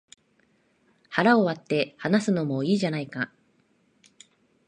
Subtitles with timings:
[1.09, 3.31] 腹を割って話すのもいいじゃないか